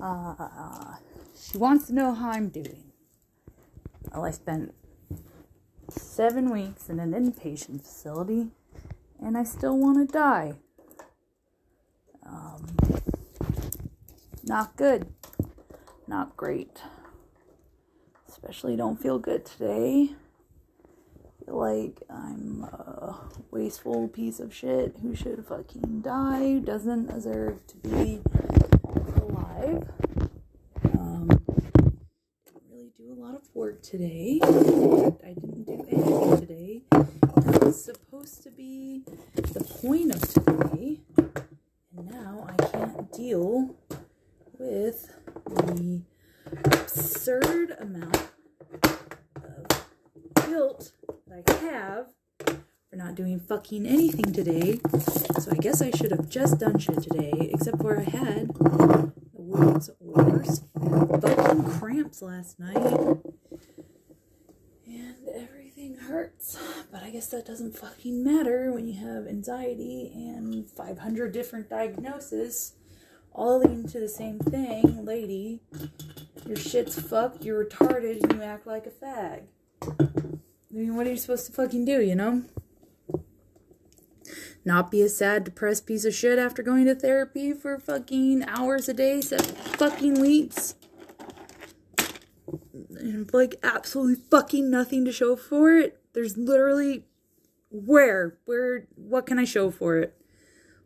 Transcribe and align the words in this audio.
Uh, 0.00 0.94
she 1.38 1.58
wants 1.58 1.88
to 1.88 1.94
know 1.94 2.14
how 2.14 2.30
I'm 2.30 2.48
doing. 2.48 2.84
Well, 4.10 4.24
I 4.24 4.30
spent 4.30 4.72
seven 5.90 6.50
weeks 6.50 6.88
in 6.88 6.98
an 6.98 7.12
inpatient 7.12 7.82
facility 7.82 8.48
and 9.22 9.36
I 9.36 9.44
still 9.44 9.76
want 9.76 10.08
to 10.08 10.10
die. 10.10 10.54
Um, 12.24 12.76
not 14.44 14.76
good. 14.76 15.12
Not 16.06 16.36
great. 16.38 16.80
Especially 18.26 18.76
don't 18.76 19.00
feel 19.00 19.18
good 19.18 19.44
today. 19.44 20.14
Like 21.58 22.04
I'm 22.08 22.62
a 22.62 23.18
wasteful 23.50 24.06
piece 24.06 24.38
of 24.38 24.54
shit 24.54 24.94
who 25.02 25.16
should 25.16 25.44
fucking 25.44 26.02
die, 26.02 26.60
doesn't 26.60 27.12
deserve 27.12 27.66
to 27.66 27.76
be 27.78 28.20
alive. 29.16 29.88
Um, 30.84 31.26
didn't 32.46 32.62
really 32.70 32.92
do 32.96 33.12
a 33.12 33.18
lot 33.20 33.34
of 33.34 33.42
work 33.54 33.82
today. 33.82 34.38
I 34.40 35.32
didn't 35.32 35.64
do 35.64 35.84
anything 35.90 36.38
today. 36.38 36.82
That 36.92 37.64
was 37.64 37.84
supposed 37.84 38.44
to 38.44 38.52
be 38.52 39.02
the 39.34 39.64
point 39.64 40.14
of 40.14 40.20
today. 40.32 41.00
And 41.16 42.08
now 42.08 42.46
I 42.48 42.66
can't 42.68 43.12
deal 43.12 43.74
with 44.56 45.12
the 45.44 46.02
absurd 46.54 47.76
amount 47.80 48.28
of 48.84 49.84
guilt 50.46 50.92
I 51.46 51.52
have 51.56 52.06
for 52.44 52.96
not 52.96 53.14
doing 53.14 53.38
fucking 53.38 53.86
anything 53.86 54.32
today. 54.32 54.80
So 55.38 55.50
I 55.52 55.56
guess 55.56 55.82
I 55.82 55.90
should 55.90 56.10
have 56.10 56.28
just 56.28 56.58
done 56.58 56.78
shit 56.78 57.02
today, 57.02 57.50
except 57.52 57.80
for 57.80 57.98
I 57.98 58.04
had 58.04 58.48
the 58.54 59.12
world's 59.34 59.90
worst 60.00 60.64
fucking 60.74 61.64
cramps 61.64 62.22
last 62.22 62.58
night. 62.58 62.76
And 64.86 65.16
everything 65.34 65.96
hurts. 65.96 66.58
But 66.90 67.02
I 67.02 67.10
guess 67.10 67.26
that 67.28 67.46
doesn't 67.46 67.76
fucking 67.76 68.24
matter 68.24 68.72
when 68.72 68.88
you 68.88 68.94
have 68.94 69.26
anxiety 69.26 70.10
and 70.14 70.68
500 70.68 71.32
different 71.32 71.68
diagnoses 71.68 72.74
all 73.32 73.60
leading 73.60 73.86
to 73.88 74.00
the 74.00 74.08
same 74.08 74.38
thing, 74.40 75.04
lady. 75.04 75.60
Your 76.46 76.56
shit's 76.56 76.98
fucked, 77.00 77.44
you're 77.44 77.64
retarded, 77.64 78.22
and 78.22 78.32
you 78.32 78.42
act 78.42 78.66
like 78.66 78.86
a 78.86 78.90
fag. 78.90 79.42
I 80.78 80.80
mean, 80.80 80.94
what 80.94 81.08
are 81.08 81.10
you 81.10 81.16
supposed 81.16 81.44
to 81.46 81.52
fucking 81.52 81.86
do, 81.86 82.00
you 82.00 82.14
know? 82.14 82.44
Not 84.64 84.92
be 84.92 85.02
a 85.02 85.08
sad, 85.08 85.42
depressed 85.42 85.88
piece 85.88 86.04
of 86.04 86.14
shit 86.14 86.38
after 86.38 86.62
going 86.62 86.84
to 86.84 86.94
therapy 86.94 87.52
for 87.52 87.80
fucking 87.80 88.44
hours 88.46 88.88
a 88.88 88.94
day, 88.94 89.20
seven 89.20 89.56
fucking 89.56 90.20
weeks. 90.20 90.76
And 92.96 93.28
like 93.34 93.56
absolutely 93.64 94.22
fucking 94.30 94.70
nothing 94.70 95.04
to 95.04 95.10
show 95.10 95.34
for 95.34 95.72
it. 95.72 96.00
There's 96.12 96.36
literally 96.36 97.06
where? 97.72 98.38
Where 98.44 98.86
what 98.94 99.26
can 99.26 99.40
I 99.40 99.44
show 99.44 99.72
for 99.72 99.98
it? 99.98 100.16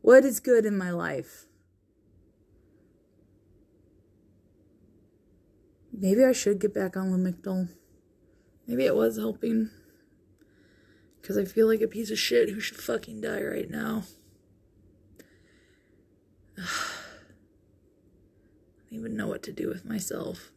What 0.00 0.24
is 0.24 0.40
good 0.40 0.64
in 0.64 0.78
my 0.78 0.90
life? 0.90 1.44
Maybe 5.92 6.24
I 6.24 6.32
should 6.32 6.60
get 6.60 6.72
back 6.72 6.96
on 6.96 7.12
Lamictal. 7.12 7.68
Maybe 8.66 8.86
it 8.86 8.96
was 8.96 9.18
helping. 9.18 9.68
Because 11.22 11.38
I 11.38 11.44
feel 11.44 11.68
like 11.68 11.80
a 11.80 11.86
piece 11.88 12.10
of 12.10 12.18
shit 12.18 12.50
who 12.50 12.58
should 12.58 12.78
fucking 12.78 13.20
die 13.20 13.42
right 13.42 13.70
now. 13.70 14.02
I 16.58 16.62
don't 18.90 18.98
even 18.98 19.16
know 19.16 19.28
what 19.28 19.44
to 19.44 19.52
do 19.52 19.68
with 19.68 19.84
myself. 19.84 20.50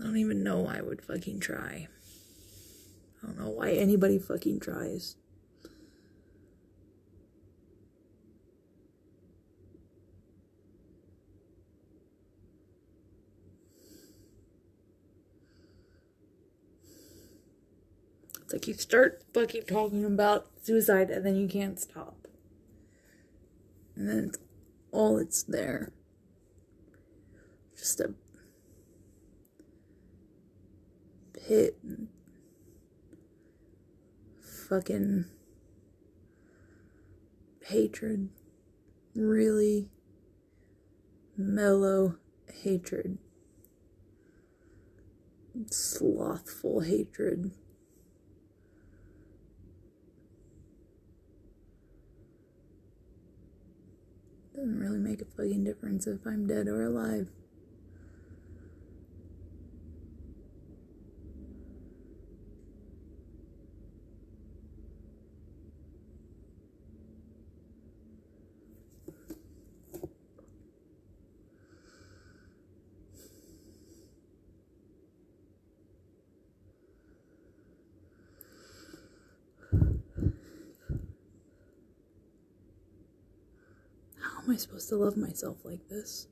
I 0.00 0.04
don't 0.04 0.16
even 0.16 0.44
know 0.44 0.60
why 0.60 0.78
I 0.78 0.82
would 0.82 1.02
fucking 1.02 1.40
try. 1.40 1.88
I 3.22 3.26
don't 3.26 3.38
know 3.38 3.48
why 3.48 3.72
anybody 3.72 4.18
fucking 4.18 4.60
tries. 4.60 5.16
Like 18.54 18.68
you 18.68 18.74
start 18.74 19.20
fucking 19.34 19.64
talking 19.64 20.04
about 20.04 20.46
suicide 20.62 21.10
and 21.10 21.26
then 21.26 21.34
you 21.34 21.48
can't 21.48 21.80
stop. 21.80 22.28
And 23.96 24.08
then 24.08 24.18
it's 24.28 24.38
all 24.92 25.18
it's 25.18 25.42
there. 25.42 25.90
Just 27.76 27.98
a 27.98 28.14
pit 31.32 31.76
and 31.82 32.06
fucking 34.68 35.24
hatred. 37.66 38.28
Really 39.16 39.88
mellow 41.36 42.18
hatred. 42.62 43.18
Slothful 45.72 46.82
hatred. 46.82 47.50
Doesn't 54.64 54.80
really 54.80 54.98
make 54.98 55.20
a 55.20 55.26
fucking 55.26 55.62
difference 55.62 56.06
if 56.06 56.24
I'm 56.24 56.46
dead 56.46 56.68
or 56.68 56.84
alive. 56.84 57.28
I 84.54 84.56
supposed 84.56 84.88
to 84.90 84.96
love 84.96 85.16
myself 85.16 85.56
like 85.64 85.88
this? 85.88 86.28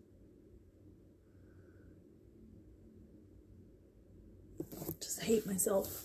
Just 5.00 5.22
hate 5.22 5.44
myself. 5.44 6.04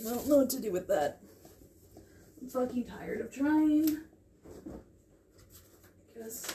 I 0.00 0.10
don't 0.10 0.28
know 0.28 0.36
what 0.36 0.50
to 0.50 0.60
do 0.60 0.70
with 0.70 0.86
that. 0.86 1.18
I'm 2.40 2.48
fucking 2.48 2.84
tired 2.84 3.20
of 3.20 3.32
trying. 3.32 3.98
Because 6.14 6.46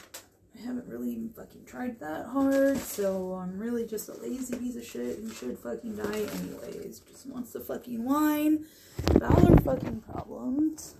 I 0.56 0.62
haven't 0.66 0.86
really 0.88 1.10
even 1.10 1.28
fucking 1.28 1.66
tried 1.66 2.00
that 2.00 2.24
hard, 2.24 2.78
so 2.78 3.34
I'm 3.34 3.58
really 3.58 3.86
just 3.86 4.08
a 4.08 4.14
lazy 4.14 4.56
piece 4.56 4.76
of 4.76 4.84
shit 4.86 5.18
who 5.18 5.30
should 5.30 5.58
fucking 5.58 5.96
die 5.96 6.26
anyways. 6.38 7.00
Just 7.00 7.26
wants 7.26 7.52
to 7.52 7.60
fucking 7.60 8.02
whine 8.02 8.64
about 9.10 9.44
our 9.50 9.58
fucking 9.58 10.00
problems. 10.10 10.94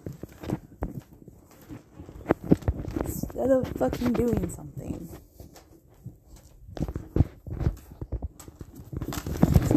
Instead 3.34 3.50
of 3.50 3.66
fucking 3.76 4.12
doing 4.12 4.48
something. 4.48 5.08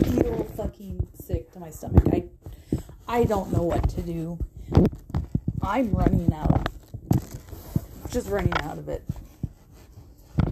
Feel 0.03 0.43
fucking 0.55 1.07
sick 1.19 1.51
to 1.53 1.59
my 1.59 1.69
stomach. 1.71 2.03
I 2.11 2.25
I 3.07 3.23
don't 3.23 3.51
know 3.51 3.63
what 3.63 3.89
to 3.89 4.01
do. 4.01 4.37
I'm 5.61 5.91
running 5.91 6.31
out. 6.33 6.69
Just 8.11 8.29
running 8.29 8.53
out 8.61 8.77
of 8.77 8.89
it. 8.89 9.03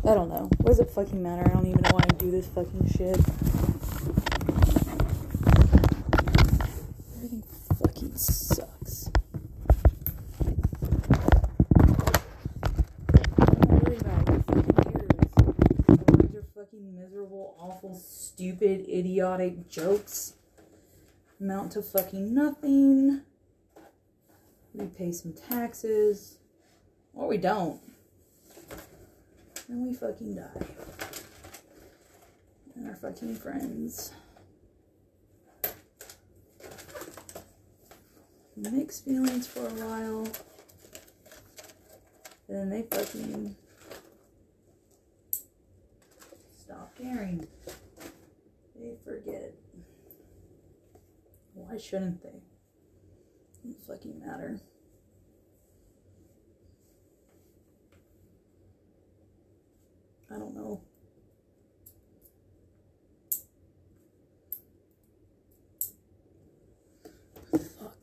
I 0.04 0.14
don't 0.14 0.30
know. 0.30 0.50
What 0.60 0.68
does 0.68 0.80
it 0.80 0.90
fucking 0.90 1.22
matter? 1.22 1.44
I 1.50 1.54
don't 1.54 1.68
even 1.68 1.82
know 1.82 1.90
why 1.92 2.02
I 2.04 2.14
do 2.16 2.32
this 2.32 2.48
fucking 2.48 2.88
shit. 2.96 3.20
Everything 7.16 7.44
fucking 7.80 8.16
sucks. 8.16 9.10
Don't 13.58 13.84
worry 13.84 13.98
about 13.98 14.30
it. 14.30 14.44
Who 14.50 14.64
fucking 14.64 14.94
cares? 14.94 15.30
All 16.08 16.18
these 16.18 16.36
are 16.36 16.46
fucking 16.56 16.96
miserable, 16.96 17.44
awful, 17.60 17.96
stupid, 17.96 18.88
idiotic 18.90 19.70
jokes 19.70 20.34
amount 21.40 21.74
to 21.74 21.82
fucking 21.82 22.34
nothing. 22.34 23.22
We 24.74 24.88
pay 24.88 25.12
some 25.12 25.34
taxes. 25.34 26.38
Or 27.14 27.28
we 27.28 27.38
don't. 27.38 27.80
And 29.70 29.88
we 29.88 29.94
fucking 29.94 30.36
die. 30.36 30.66
And 32.76 32.88
our 32.90 32.96
fucking 32.96 33.36
friends 33.36 34.12
mixed 38.58 39.06
feelings 39.06 39.48
for 39.48 39.62
a 39.62 39.72
while. 39.72 40.28
And 42.48 42.58
then 42.58 42.70
they 42.70 42.82
fucking 42.84 43.56
stop 46.58 46.94
caring. 47.06 47.48
They 48.76 48.96
forget. 49.04 49.54
Why 51.54 51.78
shouldn't 51.78 52.22
they? 52.24 52.42
Doesn't 53.64 53.86
fucking 53.86 54.20
matter. 54.20 54.60
I 60.34 60.40
don't 60.40 60.56
know. 60.56 60.82